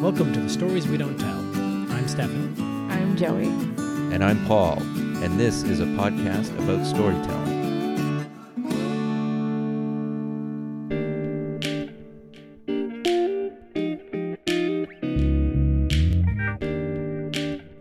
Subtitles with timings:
[0.00, 1.40] Welcome to the Stories We Don't Tell.
[1.92, 2.54] I'm Stefan.
[2.88, 3.48] I'm Joey.
[4.14, 7.58] And I'm Paul, and this is a podcast about storytelling.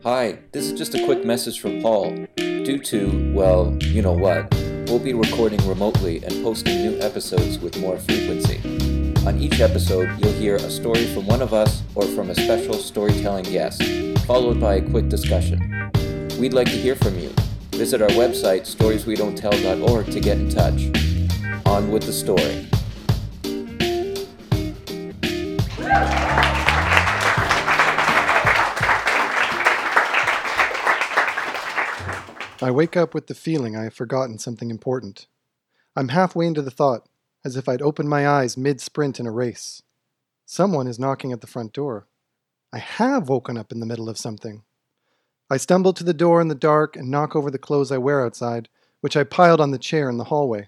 [0.04, 2.26] Hi, this is just a quick message from Paul.
[2.36, 4.52] Due to, well, you know what,
[4.88, 8.96] we'll be recording remotely and posting new episodes with more frequency.
[9.28, 12.75] On each episode, you'll hear a story from one of us or from a special
[12.75, 13.83] storytelling guest,
[14.25, 15.60] followed by a quick discussion.
[16.39, 17.33] We'd like to hear from you.
[17.71, 20.86] Visit our website, storieswedon'ttell.org, to get in touch.
[21.66, 22.69] On with the story.
[32.61, 35.28] I wake up with the feeling I have forgotten something important.
[35.97, 37.09] I'm halfway into the thought,
[37.47, 39.81] as if I'd opened my eyes mid sprint in a race.
[40.45, 42.05] Someone is knocking at the front door.
[42.73, 44.63] I have woken up in the middle of something.
[45.49, 48.25] I stumble to the door in the dark and knock over the clothes I wear
[48.25, 48.67] outside,
[48.99, 50.67] which I piled on the chair in the hallway.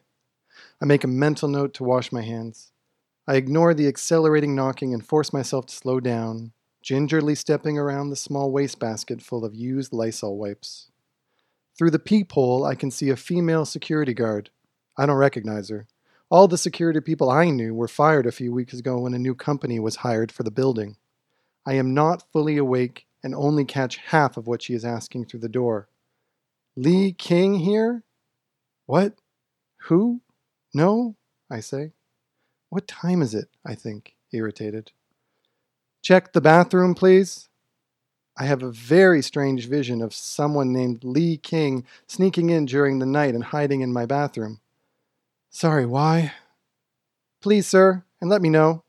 [0.82, 2.72] I make a mental note to wash my hands.
[3.28, 8.16] I ignore the accelerating knocking and force myself to slow down, gingerly stepping around the
[8.16, 10.92] small wastebasket full of used Lysol wipes.
[11.78, 14.50] Through the peephole, I can see a female security guard.
[14.98, 15.88] I don't recognize her.
[16.32, 19.34] All the security people I knew were fired a few weeks ago when a new
[19.34, 20.98] company was hired for the building.
[21.66, 25.40] I am not fully awake and only catch half of what she is asking through
[25.40, 25.90] the door.
[26.76, 28.04] Lee King here?
[28.86, 29.16] What?
[29.88, 30.22] Who?
[30.72, 31.16] No?
[31.50, 31.94] I say.
[32.70, 33.50] What time is it?
[33.66, 34.92] I think, irritated.
[36.04, 37.50] Check the bathroom, please.
[38.38, 43.06] I have a very strange vision of someone named Lee King sneaking in during the
[43.08, 44.62] night and hiding in my bathroom.
[45.50, 46.34] Sorry, why?
[47.42, 48.84] Please, sir, and let me know.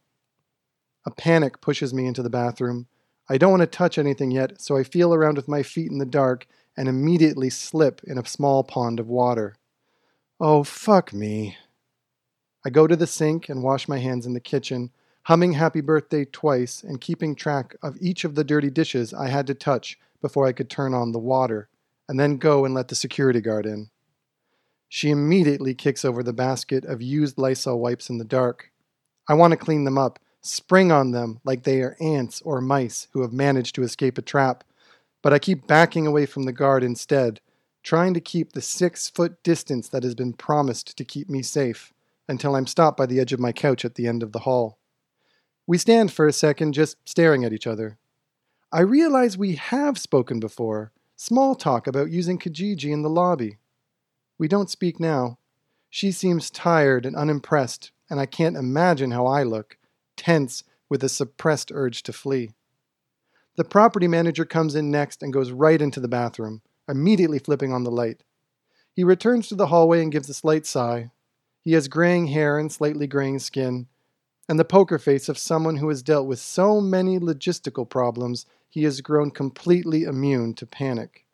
[1.06, 2.86] A panic pushes me into the bathroom.
[3.28, 5.98] I don't want to touch anything yet, so I feel around with my feet in
[5.98, 9.56] the dark and immediately slip in a small pond of water.
[10.38, 11.56] Oh, fuck me.
[12.64, 14.90] I go to the sink and wash my hands in the kitchen,
[15.22, 19.46] humming Happy Birthday twice and keeping track of each of the dirty dishes I had
[19.46, 21.68] to touch before I could turn on the water,
[22.06, 23.90] and then go and let the security guard in.
[24.92, 28.72] She immediately kicks over the basket of used Lysol wipes in the dark.
[29.28, 33.06] I want to clean them up, spring on them like they are ants or mice
[33.12, 34.64] who have managed to escape a trap,
[35.22, 37.40] but I keep backing away from the guard instead,
[37.84, 41.92] trying to keep the six foot distance that has been promised to keep me safe
[42.28, 44.76] until I'm stopped by the edge of my couch at the end of the hall.
[45.68, 47.96] We stand for a second just staring at each other.
[48.72, 53.58] I realize we have spoken before, small talk about using Kijiji in the lobby.
[54.40, 55.36] We don't speak now.
[55.90, 59.76] She seems tired and unimpressed, and I can't imagine how I look,
[60.16, 62.52] tense with a suppressed urge to flee.
[63.56, 67.84] The property manager comes in next and goes right into the bathroom, immediately flipping on
[67.84, 68.22] the light.
[68.94, 71.10] He returns to the hallway and gives a slight sigh.
[71.60, 73.88] He has graying hair and slightly graying skin,
[74.48, 78.84] and the poker face of someone who has dealt with so many logistical problems he
[78.84, 81.26] has grown completely immune to panic.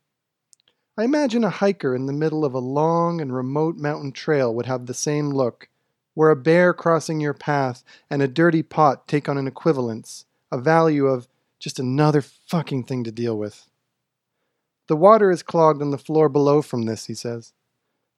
[0.99, 4.65] I imagine a hiker in the middle of a long and remote mountain trail would
[4.65, 5.69] have the same look,
[6.15, 10.59] where a bear crossing your path and a dirty pot take on an equivalence, a
[10.59, 13.69] value of just another fucking thing to deal with.
[14.89, 17.53] The water is clogged on the floor below from this, he says.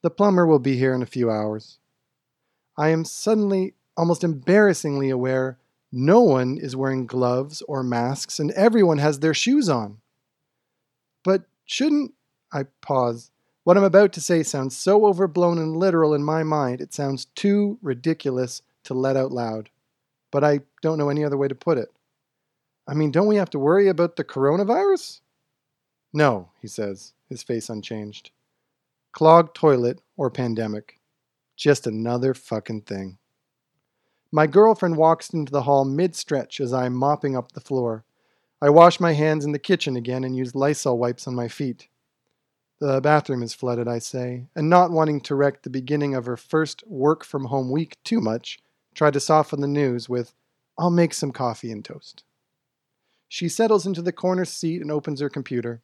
[0.03, 1.79] The plumber will be here in a few hours.
[2.77, 5.59] I am suddenly almost embarrassingly aware
[5.91, 9.99] no one is wearing gloves or masks and everyone has their shoes on.
[11.25, 12.15] But shouldn't
[12.53, 13.31] I pause?
[13.65, 17.27] What I'm about to say sounds so overblown and literal in my mind, it sounds
[17.27, 19.69] too ridiculous to let out loud.
[20.31, 21.91] But I don't know any other way to put it.
[22.87, 25.21] I mean, don't we have to worry about the coronavirus?
[26.13, 28.31] No, he says, his face unchanged.
[29.13, 30.99] Clogged toilet or pandemic.
[31.57, 33.19] Just another fucking thing.
[34.33, 38.05] My girlfriend walks into the hall mid stretch as I am mopping up the floor.
[38.61, 41.89] I wash my hands in the kitchen again and use Lysol wipes on my feet.
[42.81, 46.37] The bathroom is flooded, I say, and not wanting to wreck the beginning of her
[46.37, 48.61] first work from home week too much,
[48.95, 50.33] try to soften the news with,
[50.79, 52.23] I'll make some coffee and toast.
[53.29, 55.83] She settles into the corner seat and opens her computer.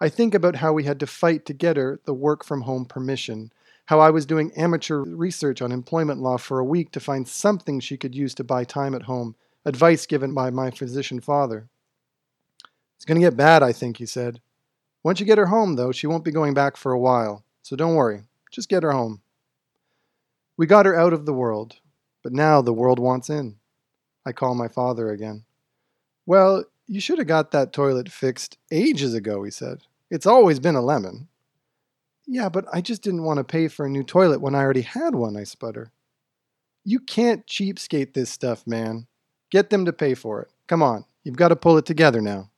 [0.00, 2.86] I think about how we had to fight to get her the work from home
[2.86, 3.52] permission,
[3.86, 7.78] how I was doing amateur research on employment law for a week to find something
[7.78, 9.36] she could use to buy time at home,
[9.66, 11.68] advice given by my physician father.
[12.96, 14.40] It's going to get bad, I think, he said.
[15.02, 17.74] Once you get her home, though, she won't be going back for a while, so
[17.74, 18.22] don't worry.
[18.50, 19.20] Just get her home.
[20.56, 21.76] We got her out of the world,
[22.22, 23.56] but now the world wants in.
[24.24, 25.44] I call my father again.
[26.26, 29.78] Well, you should have got that toilet fixed ages ago, he said.
[30.10, 31.28] It's always been a lemon.
[32.26, 34.82] Yeah, but I just didn't want to pay for a new toilet when I already
[34.82, 35.90] had one, I sputter.
[36.84, 39.06] You can't cheapskate this stuff, man.
[39.50, 40.48] Get them to pay for it.
[40.68, 42.50] Come on, you've got to pull it together now.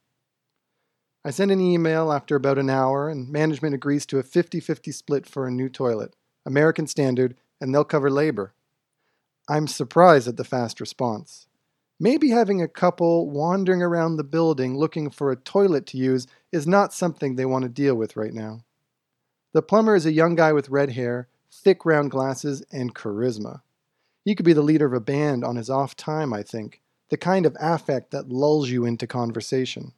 [1.27, 4.93] I send an email after about an hour, and management agrees to a 50 50
[4.93, 8.53] split for a new toilet, American standard, and they'll cover labor.
[9.49, 11.47] I'm surprised at the fast response.
[11.99, 16.67] Maybe having a couple wandering around the building looking for a toilet to use is
[16.67, 18.65] not something they want to deal with right now.
[19.55, 23.63] The plumber is a young guy with red hair, thick round glasses, and charisma.
[24.25, 27.17] He could be the leader of a band on his off time, I think, the
[27.17, 29.93] kind of affect that lulls you into conversation.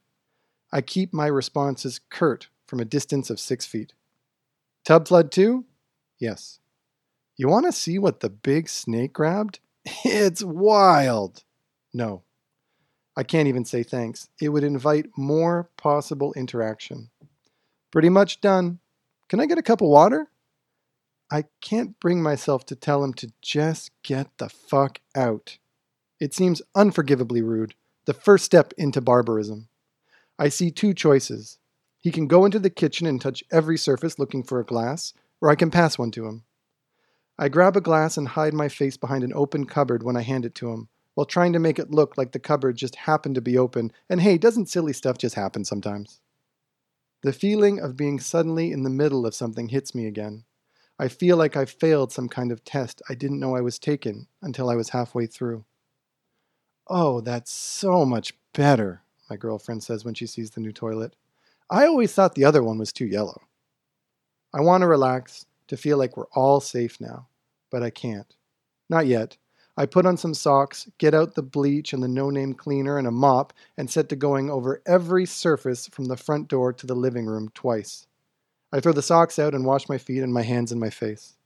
[0.77, 3.95] I keep my responses curt from a distance of six feet.
[4.85, 5.65] Tub flood too?
[6.19, 6.59] Yes.
[7.39, 9.61] You want to see what the big snake grabbed?
[10.05, 11.45] It's wild.
[11.95, 12.25] No.
[13.17, 14.29] I can't even say thanks.
[14.39, 17.09] It would invite more possible interaction.
[17.91, 18.81] Pretty much done.
[19.31, 20.29] Can I get a cup of water?
[21.31, 25.57] I can't bring myself to tell him to just get the fuck out.
[26.21, 27.75] It seems unforgivably rude,
[28.05, 29.71] the first step into barbarism.
[30.39, 31.59] I see two choices.
[31.99, 35.51] He can go into the kitchen and touch every surface looking for a glass, or
[35.51, 36.45] I can pass one to him.
[37.39, 40.45] I grab a glass and hide my face behind an open cupboard when I hand
[40.45, 43.41] it to him, while trying to make it look like the cupboard just happened to
[43.41, 46.21] be open, and hey, doesn't silly stuff just happen sometimes?
[47.23, 50.45] The feeling of being suddenly in the middle of something hits me again.
[50.99, 54.29] I feel like I failed some kind of test I didn't know I was taking
[54.41, 55.65] until I was halfway through.
[56.89, 61.15] Oh, that's so much better, my girlfriend says when she sees the new toilet.
[61.69, 63.41] I always thought the other one was too yellow.
[64.55, 67.29] I want to relax, to feel like we're all safe now,
[67.71, 68.35] but I can't.
[68.89, 69.37] Not yet.
[69.77, 73.07] I put on some socks, get out the bleach and the no name cleaner and
[73.07, 76.95] a mop, and set to going over every surface from the front door to the
[76.95, 78.07] living room twice.
[78.73, 81.37] I throw the socks out and wash my feet and my hands and my face.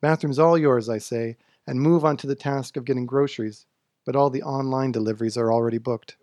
[0.00, 1.36] Bathroom's all yours, I say,
[1.66, 3.66] and move on to the task of getting groceries,
[4.06, 6.16] but all the online deliveries are already booked.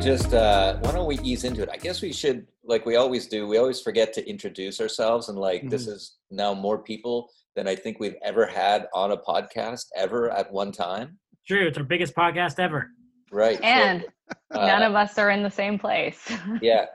[0.00, 1.68] Just uh, why don't we ease into it?
[1.70, 3.46] I guess we should, like we always do.
[3.46, 7.74] We always forget to introduce ourselves, and like this is now more people than I
[7.76, 11.18] think we've ever had on a podcast ever at one time.
[11.46, 12.88] True, it's our biggest podcast ever.
[13.30, 13.58] Right.
[13.58, 14.04] so, And
[14.52, 16.32] uh, none of us are in the same place.
[16.62, 16.86] yeah,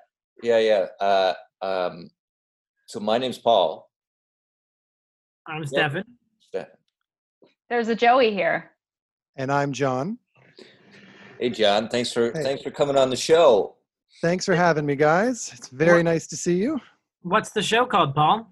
[0.41, 0.85] yeah, yeah.
[0.99, 2.09] Uh, um,
[2.87, 3.89] so my name's Paul.
[5.47, 6.03] I'm Stefan.
[7.69, 8.71] There's a Joey here.
[9.35, 10.19] And I'm John.
[11.39, 11.89] Hey, John.
[11.89, 12.43] Thanks for Hey.
[12.43, 13.75] thanks for coming on the show.
[14.21, 15.51] Thanks for having me, guys.
[15.53, 16.79] It's very nice to see you.
[17.23, 18.51] What's the show called, Paul?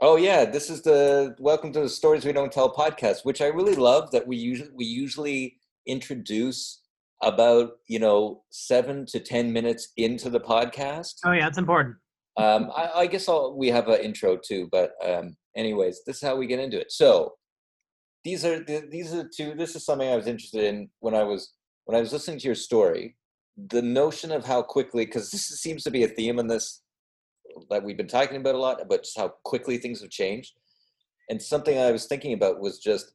[0.00, 3.46] Oh yeah, this is the Welcome to the Stories We Don't Tell podcast, which I
[3.46, 5.56] really love that we usually we usually
[5.86, 6.80] introduce
[7.22, 11.14] about you know seven to ten minutes into the podcast.
[11.24, 11.96] Oh yeah, it's important.
[12.36, 16.22] Um, I, I guess I'll, we have an intro too, but um, anyways, this is
[16.22, 16.90] how we get into it.
[16.90, 17.34] So
[18.24, 19.54] these are these are two.
[19.54, 21.52] This is something I was interested in when I was
[21.84, 23.16] when I was listening to your story.
[23.56, 26.82] The notion of how quickly, because this seems to be a theme in this
[27.70, 30.54] that we've been talking about a lot, about just how quickly things have changed.
[31.30, 33.12] And something I was thinking about was just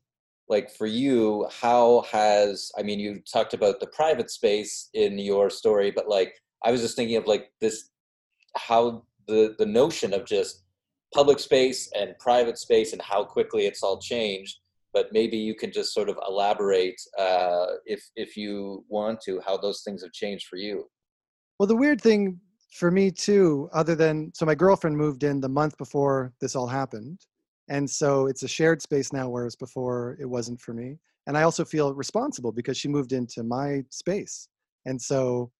[0.47, 5.49] like for you, how has I mean, you talked about the private space in your
[5.49, 7.89] story, but like I was just thinking of like this
[8.55, 10.63] how the the notion of just
[11.13, 14.57] public space and private space and how quickly it's all changed
[14.93, 19.58] but maybe you can just sort of elaborate uh, if if you want to how
[19.58, 20.89] those things have changed for you
[21.60, 22.39] Well, the weird thing
[22.72, 26.67] for me too, other than so my girlfriend moved in the month before this all
[26.67, 27.19] happened.
[27.69, 30.98] And so it's a shared space now, whereas before it wasn't for me.
[31.27, 34.48] And I also feel responsible because she moved into my space.
[34.86, 35.51] And so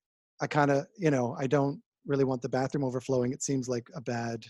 [0.41, 3.31] I kind of, you know, I don't really want the bathroom overflowing.
[3.31, 4.43] It seems like a bad,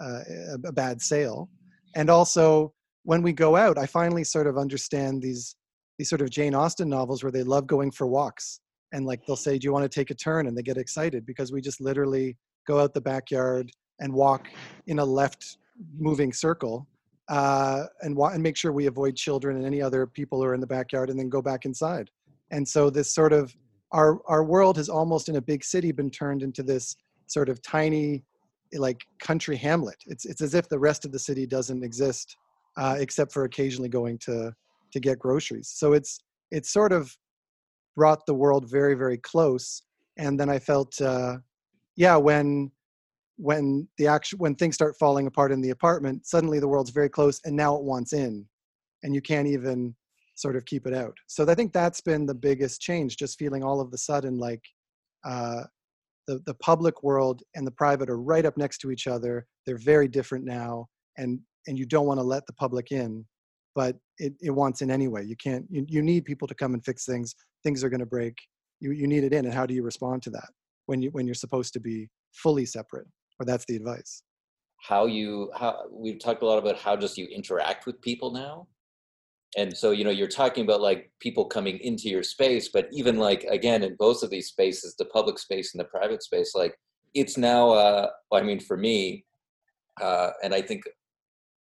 [0.00, 1.48] uh, a, a bad sale.
[1.96, 2.72] And also
[3.04, 5.56] when we go out, I finally sort of understand these,
[5.98, 8.60] these sort of Jane Austen novels where they love going for walks
[8.92, 10.46] and like they'll say do you want to take a turn?
[10.46, 14.48] and they get excited because we just literally go out the backyard and walk
[14.86, 15.58] in a left
[15.98, 16.86] moving circle
[17.28, 20.54] uh, and, wa- and make sure we avoid children and any other people who are
[20.54, 22.10] in the backyard and then go back inside.
[22.50, 23.54] And so this sort of
[23.92, 27.62] our our world has almost in a big city been turned into this sort of
[27.62, 28.24] tiny
[28.74, 29.96] like country hamlet.
[30.06, 32.36] It's it's as if the rest of the city doesn't exist
[32.76, 34.52] uh, except for occasionally going to
[34.92, 37.16] to get groceries so it's it's sort of
[37.96, 39.82] brought the world very very close
[40.20, 41.38] and then I felt, uh,
[41.96, 42.70] yeah, when
[43.36, 47.08] when the action when things start falling apart in the apartment, suddenly the world's very
[47.08, 48.44] close, and now it wants in,
[49.02, 49.94] and you can't even
[50.34, 51.16] sort of keep it out.
[51.26, 54.62] So I think that's been the biggest change, just feeling all of the sudden like
[55.24, 55.62] uh,
[56.26, 59.46] the the public world and the private are right up next to each other.
[59.64, 60.86] They're very different now,
[61.16, 63.24] and and you don't want to let the public in,
[63.74, 65.24] but it, it wants in anyway.
[65.24, 65.64] You can't.
[65.70, 67.34] You, you need people to come and fix things.
[67.64, 68.34] Things are going to break.
[68.80, 70.48] You you need it in, and how do you respond to that
[70.86, 73.06] when you when you're supposed to be fully separate?
[73.38, 74.22] Or that's the advice.
[74.82, 78.66] How you how we've talked a lot about how just you interact with people now.
[79.56, 83.18] And so, you know, you're talking about like people coming into your space, but even
[83.18, 86.74] like again in both of these spaces, the public space and the private space, like
[87.14, 89.24] it's now uh I mean for me,
[90.00, 90.84] uh, and I think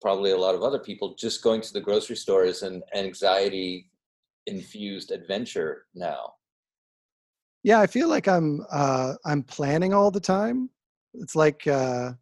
[0.02, 3.90] probably a lot of other people just going to the grocery store is an anxiety
[4.46, 6.34] infused adventure now.
[7.64, 10.70] Yeah i feel like i'm uh i'm planning all the time.
[11.16, 12.14] It's like uh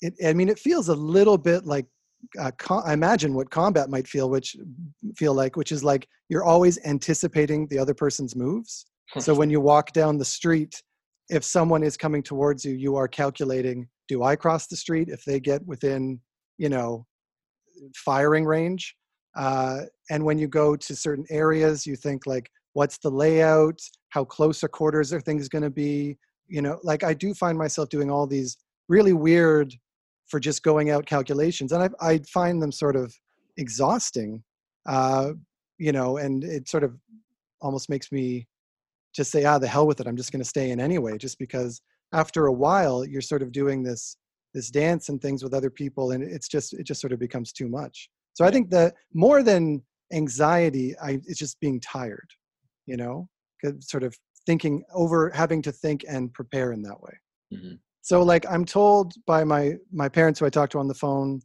[0.00, 1.86] it i mean it feels a little bit like
[2.38, 4.56] uh, com- i imagine what combat might feel which
[5.16, 8.86] feel like which is like you're always anticipating the other person's moves.
[9.20, 10.82] So when you walk down the street
[11.30, 15.24] if someone is coming towards you you are calculating do i cross the street if
[15.24, 16.20] they get within
[16.58, 17.06] you know
[17.94, 18.94] firing range
[19.36, 24.24] uh, and when you go to certain areas you think like what's the layout how
[24.24, 26.16] close are quarters are things going to be
[26.48, 29.72] you know like i do find myself doing all these really weird
[30.26, 33.14] for just going out calculations and i, I find them sort of
[33.56, 34.42] exhausting
[34.86, 35.32] uh,
[35.78, 36.96] you know and it sort of
[37.60, 38.46] almost makes me
[39.14, 41.38] just say ah the hell with it i'm just going to stay in anyway just
[41.38, 41.80] because
[42.12, 44.16] after a while you're sort of doing this
[44.54, 47.52] this dance and things with other people and it's just it just sort of becomes
[47.52, 48.08] too much.
[48.34, 52.30] So i think that more than anxiety i it's just being tired
[52.86, 53.28] you know?
[53.80, 57.14] Sort of thinking over having to think and prepare in that way.
[57.54, 57.74] Hmm
[58.08, 61.40] so like i'm told by my my parents who i talked to on the phone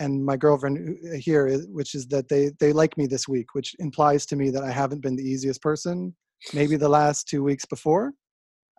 [0.00, 4.26] and my girlfriend here which is that they they like me this week which implies
[4.26, 6.14] to me that i haven't been the easiest person
[6.52, 8.12] maybe the last two weeks before.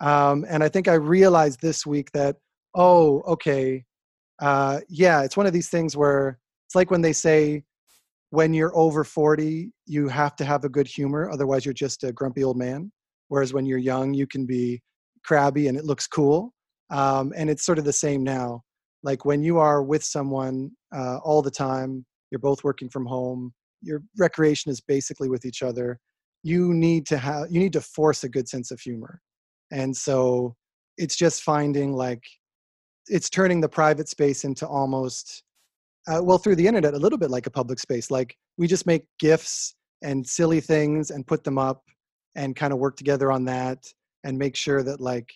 [0.01, 2.35] Um, and i think i realized this week that
[2.75, 3.83] oh okay.
[4.41, 7.61] Uh, yeah it's one of these things where it's like when they say
[8.29, 12.13] when you're over 40 you have to have a good humor otherwise you're just a
[12.13, 12.89] grumpy old man
[13.27, 14.81] whereas when you're young you can be
[15.25, 16.53] crabby and it looks cool
[16.89, 18.63] um, and it's sort of the same now.
[19.03, 23.53] Like when you are with someone uh, all the time you're both working from home
[23.81, 25.99] your recreation is basically with each other
[26.43, 29.21] you need to have you need to force a good sense of humor.
[29.71, 30.55] And so
[30.97, 32.23] it's just finding like
[33.07, 35.43] it's turning the private space into almost
[36.07, 38.85] uh, well through the internet a little bit like a public space like we just
[38.85, 41.83] make gifs and silly things and put them up
[42.35, 43.79] and kind of work together on that
[44.23, 45.29] and make sure that like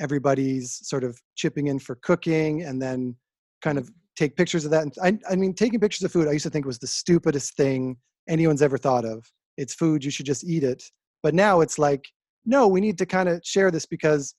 [0.00, 3.14] everybody's sort of chipping in for cooking and then
[3.62, 6.32] kind of take pictures of that and I, I mean taking pictures of food i
[6.32, 7.96] used to think was the stupidest thing
[8.28, 9.24] anyone's ever thought of.
[9.56, 10.82] It's food you should just eat it.
[11.22, 12.04] But now it's like
[12.44, 14.34] no we need to kind of share this because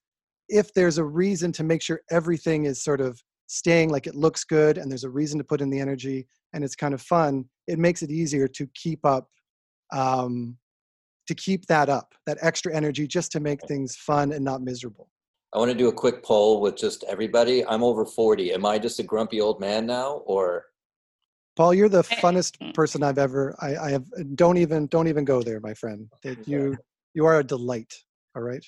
[0.50, 4.44] if there's a reason to make sure everything is sort of staying like it looks
[4.44, 7.46] good and there's a reason to put in the energy and it's kind of fun
[7.68, 9.28] it makes it easier to keep up
[9.94, 10.58] um,
[11.28, 15.10] to keep that up that extra energy just to make things fun and not miserable.
[15.54, 17.64] I want to do a quick poll with just everybody.
[17.66, 20.66] I'm over 40 am i just a grumpy old man now or?
[21.56, 22.74] Paul you're the Eh, funnest mm.
[22.74, 26.10] person i've ever i, I have don't even don't even go there my friend.
[26.24, 26.76] That you
[27.14, 27.94] you are a delight
[28.36, 28.66] all right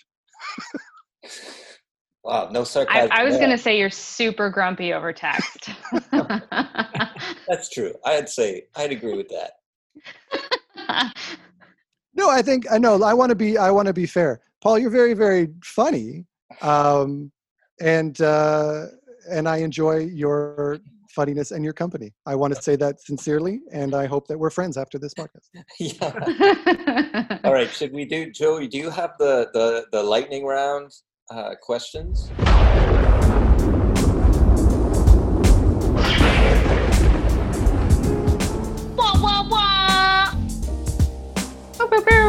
[2.26, 3.44] wow no I, sarcasm I was there.
[3.44, 5.70] gonna say you're super grumpy over text.
[7.48, 11.14] that's true i'd say i'd agree with that
[12.16, 13.04] No, I think I know.
[13.04, 13.58] I want to be.
[13.58, 14.80] I want to be fair, Paul.
[14.80, 16.26] You're very, very funny,
[16.62, 17.32] um,
[17.82, 18.86] and uh,
[19.30, 20.80] and I enjoy your
[21.10, 22.14] funniness and your company.
[22.26, 25.50] I want to say that sincerely, and I hope that we're friends after this podcast.
[25.80, 30.92] yeah all right should we do joey do you have the the the lightning round
[31.30, 32.30] uh questions
[38.98, 40.32] Wah, wah, wah.
[41.78, 42.26] Bow, bow, bow.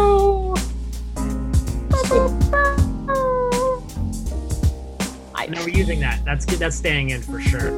[5.48, 6.24] No, we're using that.
[6.24, 6.58] That's good.
[6.58, 7.70] That's staying in for sure.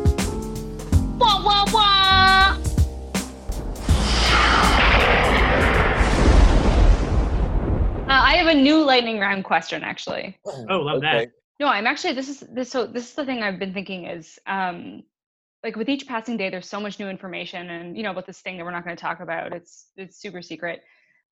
[8.49, 10.39] Have a new lightning round question, actually.
[10.45, 11.31] Oh, love that.
[11.61, 14.39] No, I'm actually this is this so this is the thing I've been thinking is
[14.47, 15.03] um
[15.65, 18.41] like with each passing day there's so much new information and you know about this
[18.41, 19.53] thing that we're not going to talk about.
[19.53, 20.83] It's it's super secret.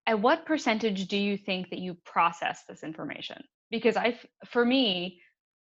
[0.07, 3.43] at what percentage do you think that you process this information?
[3.71, 5.21] Because I, for me,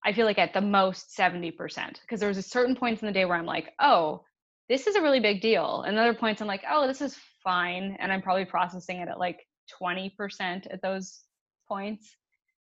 [0.05, 1.57] I feel like at the most 70%,
[2.01, 4.23] because there's a certain points in the day where I'm like, oh,
[4.69, 5.81] this is a really big deal.
[5.81, 7.97] And other points I'm like, oh, this is fine.
[7.99, 9.39] And I'm probably processing it at like
[9.81, 10.11] 20%
[10.71, 11.21] at those
[11.67, 12.15] points.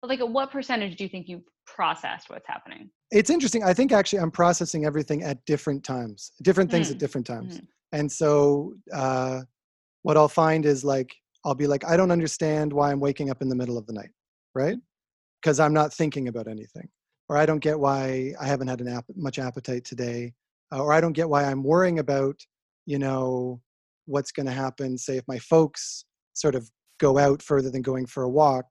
[0.01, 2.91] But like at what percentage do you think you've processed what's happening?
[3.11, 3.65] It's interesting.
[3.65, 6.93] I think actually I'm processing everything at different times, different things Mm.
[6.93, 7.59] at different times.
[7.59, 7.67] Mhm.
[7.93, 9.43] And so uh,
[10.03, 11.15] what I'll find is like,
[11.45, 13.93] I'll be like, I don't understand why I'm waking up in the middle of the
[13.93, 14.11] night,
[14.55, 14.77] right?
[15.41, 16.89] Because I'm not thinking about anything.
[17.29, 20.33] Or I don't get why I haven't had an app- much appetite today.
[20.73, 22.37] Uh, or I don't get why I'm worrying about,
[22.87, 23.61] you know,
[24.07, 28.07] what's going to happen, say, if my folks sort of go out further than going
[28.07, 28.67] for a walk,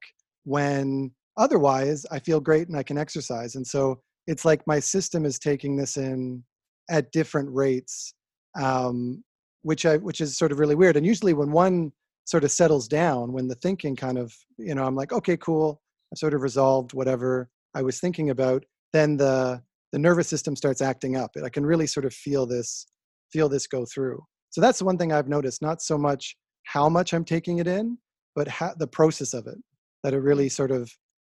[0.48, 3.54] when otherwise I feel great and I can exercise.
[3.54, 6.42] And so it's like my system is taking this in
[6.90, 8.14] at different rates
[8.58, 9.22] um,
[9.62, 10.96] which I which is sort of really weird.
[10.96, 11.92] And usually when one
[12.24, 15.80] sort of settles down, when the thinking kind of you know I'm like okay cool
[16.12, 19.62] I've sort of resolved whatever I was thinking about, then the
[19.92, 21.30] the nervous system starts acting up.
[21.42, 22.86] I can really sort of feel this
[23.32, 24.22] feel this go through.
[24.50, 25.62] So that's the one thing I've noticed.
[25.62, 27.98] Not so much how much I'm taking it in,
[28.34, 29.58] but how, the process of it.
[30.02, 30.90] That it really sort of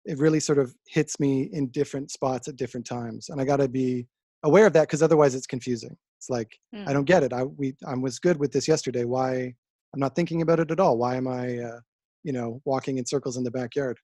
[0.05, 3.59] it really sort of hits me in different spots at different times, and I got
[3.59, 4.07] to be
[4.45, 5.97] aware of that because otherwise it's confusing.
[6.19, 6.93] It's like I Mm.
[6.93, 7.33] don't get it.
[7.33, 9.05] I we I was good with this yesterday.
[9.05, 9.55] Why
[9.95, 10.97] I'm not thinking about it at all.
[10.99, 11.81] Why am I, uh,
[12.23, 13.99] you know, walking in circles in the backyard?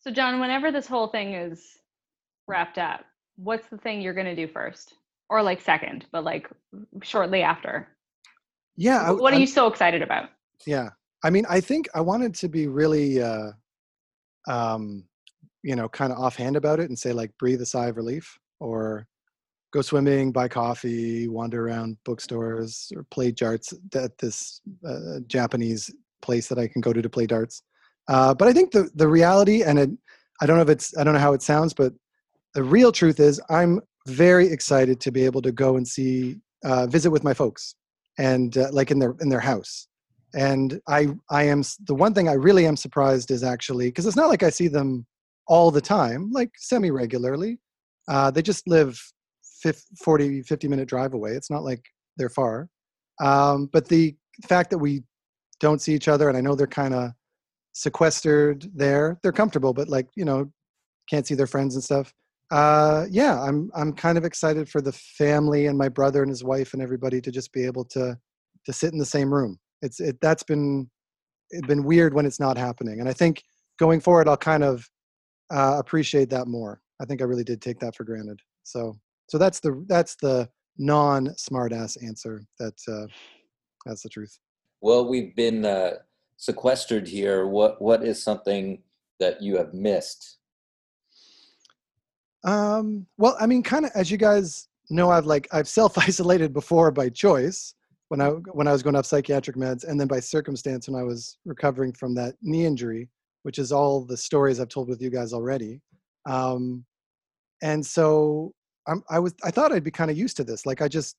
[0.00, 1.62] So, John, whenever this whole thing is
[2.48, 3.04] wrapped up,
[3.36, 4.94] what's the thing you're going to do first?
[5.28, 6.48] Or like second, but like
[7.02, 7.86] shortly after?
[8.76, 10.30] Yeah, I, what are I'm- you so excited about?
[10.66, 10.88] Yeah,
[11.22, 13.52] I mean, I think I wanted to be really, uh,
[14.48, 15.04] um,
[15.62, 18.38] you know, kind of offhand about it and say like, breathe a sigh of relief,
[18.60, 19.06] or
[19.72, 25.90] go swimming, buy coffee, wander around bookstores, or play darts at this uh, Japanese
[26.22, 27.62] place that I can go to to play darts.
[28.08, 29.90] Uh, but I think the the reality, and it,
[30.40, 31.92] I don't know if it's, I don't know how it sounds, but
[32.54, 36.86] the real truth is, I'm very excited to be able to go and see, uh,
[36.86, 37.74] visit with my folks,
[38.18, 39.86] and uh, like in their in their house
[40.34, 44.16] and i i am the one thing i really am surprised is actually because it's
[44.16, 45.06] not like i see them
[45.48, 47.58] all the time like semi regularly
[48.08, 49.00] uh, they just live
[49.62, 51.32] 50, 40 50 minute drive away.
[51.32, 51.84] It's not like
[52.16, 52.68] they're far.
[53.22, 54.16] Um, but the
[54.48, 55.02] fact that we
[55.60, 57.10] don't see each other and i know they're kind of
[57.74, 60.50] sequestered there they're comfortable but like you know
[61.10, 62.14] can't see their friends and stuff.
[62.50, 66.42] Uh, yeah i'm i'm kind of excited for the family and my brother and his
[66.42, 68.16] wife and everybody to just be able to
[68.64, 70.88] to sit in the same room it's it that's been
[71.50, 73.42] it's been weird when it's not happening and i think
[73.78, 74.88] going forward i'll kind of
[75.52, 78.96] uh, appreciate that more i think i really did take that for granted so
[79.28, 83.06] so that's the that's the non smart ass answer that uh,
[83.86, 84.38] that's the truth
[84.80, 85.92] Well, we've been uh,
[86.36, 87.46] sequestered here.
[87.46, 88.82] What what is something
[89.20, 90.38] that you have missed?
[92.42, 96.90] Um, well, I mean, kind of as you guys know, I've like I've self-isolated before
[96.90, 97.74] by choice
[98.10, 101.04] when I when I was going off psychiatric meds, and then by circumstance when I
[101.04, 103.08] was recovering from that knee injury,
[103.44, 105.80] which is all the stories I've told with you guys already.
[106.26, 106.84] Um,
[107.62, 108.52] and so
[108.88, 110.66] I'm, I was I thought I'd be kind of used to this.
[110.66, 111.14] Like I just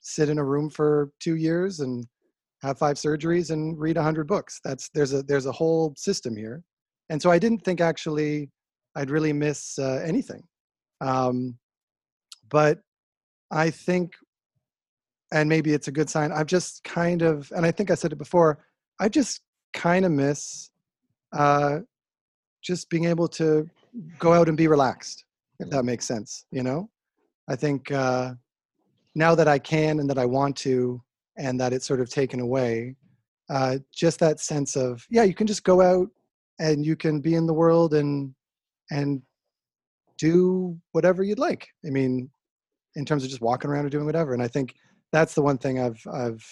[0.00, 2.06] sit in a room for two years and
[2.62, 4.60] have five surgeries and read a hundred books.
[4.64, 6.62] That's there's a there's a whole system here,
[7.10, 8.48] and so I didn't think actually
[8.94, 10.44] I'd really miss uh, anything.
[11.00, 11.58] Um,
[12.48, 12.78] but
[13.50, 14.12] I think,
[15.32, 16.30] and maybe it's a good sign.
[16.30, 18.58] I've just kind of, and I think I said it before.
[19.00, 19.40] I just
[19.72, 20.70] kind of miss
[21.32, 21.80] uh,
[22.62, 23.68] just being able to
[24.18, 25.24] go out and be relaxed,
[25.58, 26.44] if that makes sense.
[26.50, 26.90] You know,
[27.48, 28.34] I think uh,
[29.14, 31.02] now that I can and that I want to,
[31.38, 32.94] and that it's sort of taken away,
[33.48, 36.08] uh, just that sense of yeah, you can just go out
[36.60, 38.34] and you can be in the world and
[38.90, 39.22] and
[40.18, 41.68] do whatever you'd like.
[41.86, 42.30] I mean,
[42.96, 44.34] in terms of just walking around or doing whatever.
[44.34, 44.74] And I think
[45.12, 46.44] that's the one thing I've I've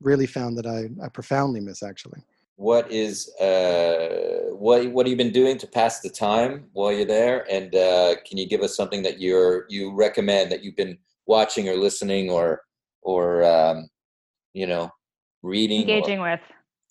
[0.00, 2.20] really found that I, I profoundly miss actually.
[2.56, 7.06] What is uh, what what have you been doing to pass the time while you're
[7.06, 7.46] there?
[7.50, 11.68] And uh, can you give us something that you're you recommend that you've been watching
[11.68, 12.62] or listening or
[13.02, 13.88] or um,
[14.52, 14.90] you know
[15.42, 15.88] reading?
[15.88, 16.40] or- Engaging with.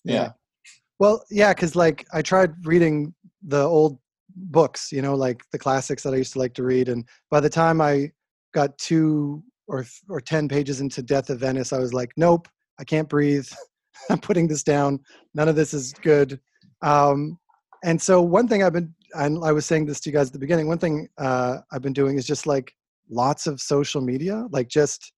[0.03, 0.31] Yeah.
[0.99, 3.97] Well, yeah, because like I tried reading the old
[4.35, 7.39] books, you know, like the classics that I used to like to read, and by
[7.39, 8.11] the time I
[8.53, 12.47] got two or or ten pages into Death of Venice, I was like, nope,
[12.79, 13.47] I can't breathe.
[14.09, 14.99] I'm putting this down.
[15.33, 16.39] None of this is good.
[16.81, 17.37] Um,
[17.83, 20.33] and so one thing I've been, and I was saying this to you guys at
[20.33, 20.67] the beginning.
[20.67, 22.73] One thing uh, I've been doing is just like
[23.09, 25.13] lots of social media, like just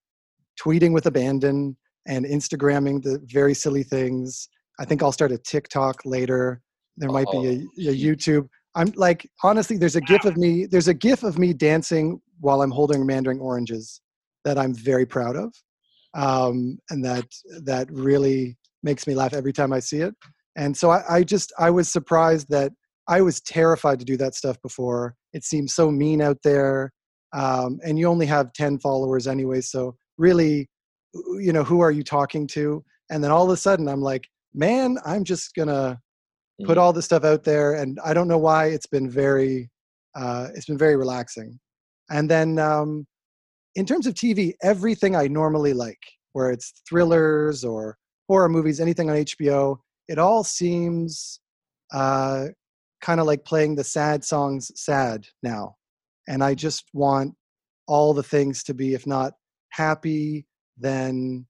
[0.62, 1.76] tweeting with abandon
[2.08, 6.62] and Instagramming the very silly things I think I'll start a TikTok later.
[6.98, 8.48] There might be a, a Oh, YouTube.
[8.76, 10.66] I'm like honestly, there's a gif of me.
[10.66, 14.02] There's a gif of me dancing while I'm holding Mandarin oranges
[14.45, 15.53] that I'm very proud of,
[16.13, 17.25] um, and that
[17.63, 20.13] that really makes me laugh every time I see it.
[20.56, 22.71] And so I, I just I was surprised that
[23.08, 25.15] I was terrified to do that stuff before.
[25.34, 26.91] It seems so mean out there,
[27.34, 29.62] um, and you only have ten followers anyway.
[29.62, 30.69] So really,
[31.13, 32.84] you know, who are you talking to?
[33.10, 35.99] And then all of a sudden, I'm like, man, I'm just gonna
[36.63, 36.82] put Mhm.
[36.82, 39.69] all this stuff out there and i don't know why it's been very
[40.15, 41.60] uh, it's been very relaxing
[42.12, 43.08] and then um,
[43.76, 46.00] in terms of tv everything i normally like
[46.34, 51.40] where it's thrillers or horror movies anything on hbo it all seems
[51.94, 52.48] uh,
[53.02, 55.76] kind of like playing the sad songs sad now
[56.28, 57.34] and i just want
[57.88, 59.34] all the things to be if not
[59.72, 60.46] happy
[60.78, 61.46] then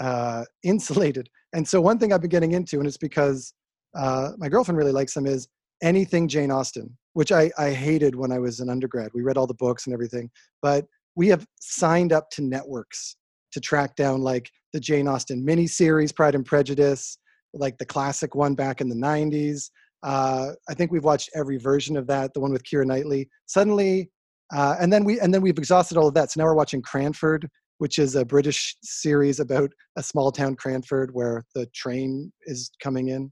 [0.00, 3.54] uh, insulated and so one thing i've been getting into and it's because
[3.94, 5.48] uh, my girlfriend really likes them is
[5.82, 9.10] anything Jane Austen, which I, I hated when I was an undergrad.
[9.12, 10.30] We read all the books and everything,
[10.62, 13.16] but we have signed up to networks
[13.52, 17.18] to track down like the Jane Austen miniseries, Pride and Prejudice,
[17.54, 19.70] like the classic one back in the 90s.
[20.02, 23.28] Uh, I think we've watched every version of that, the one with Keira Knightley.
[23.46, 24.10] Suddenly,
[24.54, 26.30] uh, and then we and then we've exhausted all of that.
[26.30, 27.48] So now we're watching Cranford,
[27.78, 33.08] which is a British series about a small town Cranford where the train is coming
[33.08, 33.30] in.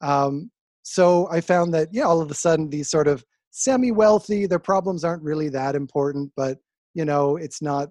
[0.00, 0.50] Um,
[0.82, 5.02] so I found that, yeah, all of a sudden these sort of semi-wealthy, their problems
[5.02, 6.58] aren't really that important, but
[6.98, 7.86] you know, it's not.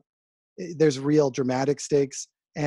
[0.59, 2.19] eh, There's real dramatic stakes,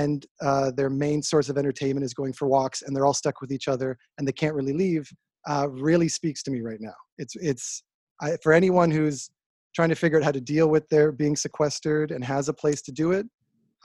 [0.02, 3.36] and uh, their main source of entertainment is going for walks, and they're all stuck
[3.42, 5.04] with each other, and they can't really leave.
[5.52, 6.98] Uh, really speaks to me right now.
[7.22, 7.66] It's it's
[8.24, 9.30] I, for anyone who's
[9.76, 12.82] trying to figure out how to deal with their being sequestered and has a place
[12.82, 13.26] to do it,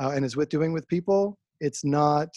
[0.02, 1.22] uh, and is with doing with people.
[1.68, 2.30] It's not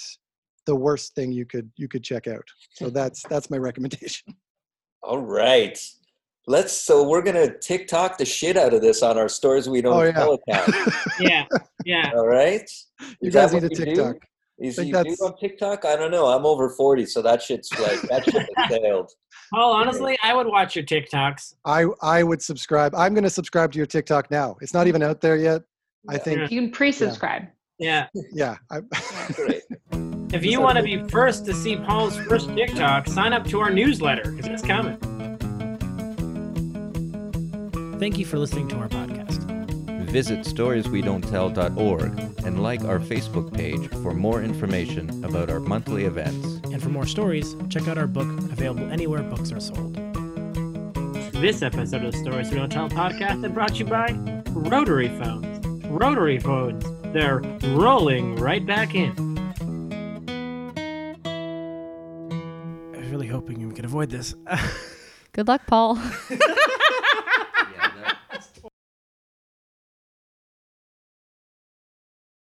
[0.66, 2.46] the worst thing you could you could check out.
[2.79, 4.26] So that's that's my recommendation.
[5.02, 5.79] All right.
[6.48, 9.94] Let's so we're gonna TikTok the shit out of this on our stories we don't
[9.94, 10.12] Oh, yeah.
[10.12, 10.74] tell account.
[11.20, 11.44] Yeah,
[11.85, 12.12] yeah.
[12.14, 12.68] All right.
[13.00, 13.94] you Is that guys need a what you do?
[13.94, 14.16] TikTok.
[14.59, 15.85] Is think you do that's- on TikTok?
[15.85, 16.26] I don't know.
[16.26, 19.11] I'm over 40, so that shit's like that shit has sailed.
[19.52, 21.54] Paul, oh, honestly, I would watch your TikToks.
[21.64, 22.94] I I would subscribe.
[22.94, 24.56] I'm going to subscribe to your TikTok now.
[24.61, 25.62] It's not even out there yet.
[26.09, 27.48] I think You can pre-subscribe.
[27.78, 28.06] Yeah.
[28.32, 28.56] yeah.
[28.70, 28.80] I,
[29.35, 29.62] Great.
[30.32, 33.70] If you want to be first to see Paul's first TikTok, sign up to our
[33.70, 34.98] newsletter because it's coming.
[37.98, 39.44] Thank you for listening to our podcast.
[40.11, 46.46] Visit storieswedon'ttell.org and like our Facebook page for more information about our monthly events.
[46.72, 49.94] And for more stories, check out our book available anywhere books are sold.
[51.32, 54.09] This episode of the Stories We Don't Tell podcast is brought to you by
[54.50, 55.87] Rotary Phones.
[55.87, 56.85] Rotary Phones.
[57.14, 57.40] They're
[57.74, 59.12] rolling right back in.
[62.94, 64.35] I was really hoping we could avoid this.
[65.32, 65.98] Good luck, Paul.